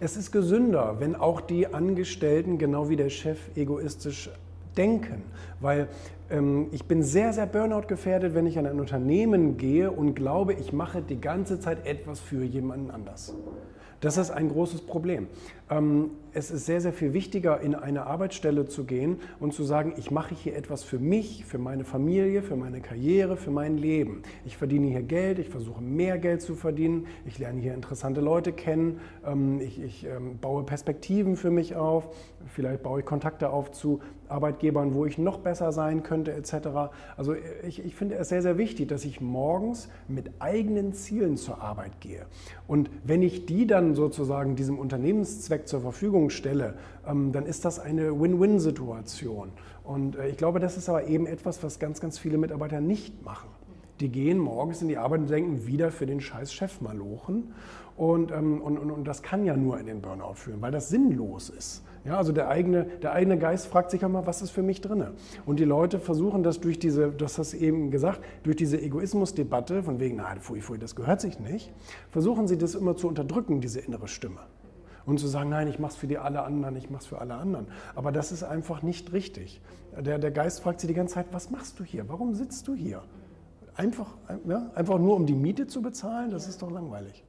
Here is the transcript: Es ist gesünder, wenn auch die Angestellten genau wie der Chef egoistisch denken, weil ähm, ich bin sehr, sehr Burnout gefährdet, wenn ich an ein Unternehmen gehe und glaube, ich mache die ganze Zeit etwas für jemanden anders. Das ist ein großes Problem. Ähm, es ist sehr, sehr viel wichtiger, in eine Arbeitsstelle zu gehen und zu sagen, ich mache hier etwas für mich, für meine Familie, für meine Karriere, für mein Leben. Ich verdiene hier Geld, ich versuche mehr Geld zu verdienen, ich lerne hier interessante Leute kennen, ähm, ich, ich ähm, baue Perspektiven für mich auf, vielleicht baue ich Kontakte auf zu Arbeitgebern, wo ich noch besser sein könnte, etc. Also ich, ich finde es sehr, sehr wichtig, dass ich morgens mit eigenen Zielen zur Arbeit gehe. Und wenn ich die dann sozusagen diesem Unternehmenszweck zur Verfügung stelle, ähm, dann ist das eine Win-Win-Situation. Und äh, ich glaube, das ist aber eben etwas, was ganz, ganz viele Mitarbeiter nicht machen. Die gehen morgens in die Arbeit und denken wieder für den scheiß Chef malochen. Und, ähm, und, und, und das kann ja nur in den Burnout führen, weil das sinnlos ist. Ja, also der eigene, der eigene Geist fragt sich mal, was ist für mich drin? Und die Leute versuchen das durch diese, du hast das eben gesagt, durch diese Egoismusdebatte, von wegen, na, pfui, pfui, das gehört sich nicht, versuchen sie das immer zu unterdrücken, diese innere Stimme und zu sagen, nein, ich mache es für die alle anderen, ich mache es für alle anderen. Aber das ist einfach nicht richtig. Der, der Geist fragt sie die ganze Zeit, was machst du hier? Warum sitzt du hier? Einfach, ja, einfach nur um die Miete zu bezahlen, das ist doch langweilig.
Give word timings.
Es 0.00 0.16
ist 0.16 0.32
gesünder, 0.32 0.96
wenn 0.98 1.14
auch 1.14 1.40
die 1.40 1.72
Angestellten 1.72 2.58
genau 2.58 2.88
wie 2.88 2.96
der 2.96 3.10
Chef 3.10 3.38
egoistisch 3.54 4.28
denken, 4.76 5.22
weil 5.60 5.88
ähm, 6.30 6.66
ich 6.72 6.84
bin 6.86 7.04
sehr, 7.04 7.32
sehr 7.32 7.46
Burnout 7.46 7.86
gefährdet, 7.86 8.34
wenn 8.34 8.44
ich 8.46 8.58
an 8.58 8.66
ein 8.66 8.80
Unternehmen 8.80 9.56
gehe 9.56 9.92
und 9.92 10.14
glaube, 10.14 10.54
ich 10.54 10.72
mache 10.72 11.00
die 11.00 11.20
ganze 11.20 11.60
Zeit 11.60 11.86
etwas 11.86 12.18
für 12.18 12.42
jemanden 12.42 12.90
anders. 12.90 13.34
Das 14.00 14.18
ist 14.18 14.30
ein 14.30 14.50
großes 14.50 14.82
Problem. 14.82 15.28
Ähm, 15.70 16.10
es 16.34 16.50
ist 16.50 16.66
sehr, 16.66 16.80
sehr 16.80 16.92
viel 16.92 17.12
wichtiger, 17.12 17.60
in 17.60 17.74
eine 17.74 18.06
Arbeitsstelle 18.06 18.66
zu 18.66 18.84
gehen 18.84 19.18
und 19.40 19.54
zu 19.54 19.62
sagen, 19.62 19.94
ich 19.96 20.10
mache 20.10 20.34
hier 20.34 20.56
etwas 20.56 20.82
für 20.82 20.98
mich, 20.98 21.44
für 21.46 21.58
meine 21.58 21.84
Familie, 21.84 22.42
für 22.42 22.56
meine 22.56 22.80
Karriere, 22.80 23.36
für 23.36 23.50
mein 23.50 23.78
Leben. 23.78 24.22
Ich 24.44 24.56
verdiene 24.56 24.88
hier 24.88 25.02
Geld, 25.02 25.38
ich 25.38 25.48
versuche 25.48 25.80
mehr 25.80 26.18
Geld 26.18 26.42
zu 26.42 26.54
verdienen, 26.54 27.06
ich 27.24 27.38
lerne 27.38 27.60
hier 27.60 27.72
interessante 27.72 28.20
Leute 28.20 28.52
kennen, 28.52 29.00
ähm, 29.24 29.60
ich, 29.60 29.80
ich 29.80 30.04
ähm, 30.04 30.38
baue 30.38 30.64
Perspektiven 30.64 31.36
für 31.36 31.50
mich 31.50 31.76
auf, 31.76 32.08
vielleicht 32.52 32.82
baue 32.82 33.00
ich 33.00 33.06
Kontakte 33.06 33.50
auf 33.50 33.70
zu 33.70 34.00
Arbeitgebern, 34.28 34.94
wo 34.94 35.06
ich 35.06 35.18
noch 35.18 35.38
besser 35.38 35.72
sein 35.72 36.02
könnte, 36.02 36.32
etc. 36.32 36.92
Also 37.16 37.34
ich, 37.66 37.84
ich 37.84 37.94
finde 37.94 38.16
es 38.16 38.28
sehr, 38.28 38.42
sehr 38.42 38.58
wichtig, 38.58 38.88
dass 38.88 39.04
ich 39.04 39.20
morgens 39.20 39.88
mit 40.08 40.30
eigenen 40.40 40.92
Zielen 40.92 41.36
zur 41.36 41.62
Arbeit 41.62 42.00
gehe. 42.00 42.26
Und 42.66 42.90
wenn 43.04 43.22
ich 43.22 43.46
die 43.46 43.53
dann 43.66 43.94
sozusagen 43.94 44.56
diesem 44.56 44.78
Unternehmenszweck 44.78 45.68
zur 45.68 45.80
Verfügung 45.80 46.30
stelle, 46.30 46.74
ähm, 47.06 47.30
dann 47.32 47.46
ist 47.46 47.64
das 47.64 47.78
eine 47.78 48.20
Win-Win-Situation. 48.20 49.50
Und 49.84 50.16
äh, 50.16 50.28
ich 50.28 50.36
glaube, 50.36 50.58
das 50.58 50.76
ist 50.76 50.88
aber 50.88 51.06
eben 51.06 51.26
etwas, 51.26 51.62
was 51.62 51.78
ganz, 51.78 52.00
ganz 52.00 52.18
viele 52.18 52.38
Mitarbeiter 52.38 52.80
nicht 52.80 53.24
machen. 53.24 53.48
Die 54.00 54.08
gehen 54.08 54.38
morgens 54.38 54.82
in 54.82 54.88
die 54.88 54.98
Arbeit 54.98 55.20
und 55.20 55.30
denken 55.30 55.66
wieder 55.66 55.90
für 55.90 56.06
den 56.06 56.20
scheiß 56.20 56.52
Chef 56.52 56.80
malochen. 56.80 57.52
Und, 57.96 58.32
ähm, 58.32 58.60
und, 58.60 58.76
und, 58.76 58.90
und 58.90 59.04
das 59.04 59.22
kann 59.22 59.44
ja 59.44 59.56
nur 59.56 59.78
in 59.78 59.86
den 59.86 60.00
Burnout 60.00 60.34
führen, 60.34 60.60
weil 60.60 60.72
das 60.72 60.88
sinnlos 60.88 61.48
ist. 61.48 61.84
Ja, 62.04 62.18
also 62.18 62.32
der 62.32 62.48
eigene, 62.48 62.84
der 62.84 63.12
eigene 63.12 63.38
Geist 63.38 63.68
fragt 63.68 63.92
sich 63.92 64.02
mal, 64.02 64.26
was 64.26 64.42
ist 64.42 64.50
für 64.50 64.62
mich 64.62 64.80
drin? 64.80 65.06
Und 65.46 65.60
die 65.60 65.64
Leute 65.64 66.00
versuchen 66.00 66.42
das 66.42 66.60
durch 66.60 66.78
diese, 66.78 67.12
du 67.12 67.24
hast 67.24 67.38
das 67.38 67.54
eben 67.54 67.90
gesagt, 67.90 68.20
durch 68.42 68.56
diese 68.56 68.80
Egoismusdebatte, 68.80 69.84
von 69.84 70.00
wegen, 70.00 70.16
na, 70.16 70.34
pfui, 70.36 70.60
pfui, 70.60 70.76
das 70.76 70.96
gehört 70.96 71.20
sich 71.20 71.38
nicht, 71.38 71.72
versuchen 72.10 72.48
sie 72.48 72.58
das 72.58 72.74
immer 72.74 72.96
zu 72.96 73.06
unterdrücken, 73.08 73.60
diese 73.60 73.80
innere 73.80 74.08
Stimme 74.08 74.40
und 75.06 75.20
zu 75.20 75.28
sagen, 75.28 75.50
nein, 75.50 75.68
ich 75.68 75.78
mache 75.78 75.92
es 75.92 75.96
für 75.96 76.06
die 76.06 76.18
alle 76.18 76.42
anderen, 76.42 76.76
ich 76.76 76.90
mache 76.90 77.02
es 77.02 77.06
für 77.06 77.20
alle 77.20 77.34
anderen. 77.34 77.66
Aber 77.94 78.12
das 78.12 78.32
ist 78.32 78.42
einfach 78.42 78.82
nicht 78.82 79.12
richtig. 79.12 79.60
Der, 79.98 80.18
der 80.18 80.30
Geist 80.30 80.60
fragt 80.60 80.80
sie 80.80 80.86
die 80.86 80.94
ganze 80.94 81.14
Zeit, 81.14 81.26
was 81.32 81.50
machst 81.50 81.78
du 81.78 81.84
hier? 81.84 82.08
Warum 82.08 82.34
sitzt 82.34 82.66
du 82.68 82.74
hier? 82.74 83.02
Einfach, 83.76 84.16
ja, 84.46 84.70
einfach 84.74 84.98
nur 84.98 85.16
um 85.16 85.26
die 85.26 85.34
Miete 85.34 85.66
zu 85.66 85.82
bezahlen, 85.82 86.30
das 86.30 86.46
ist 86.46 86.62
doch 86.62 86.70
langweilig. 86.70 87.24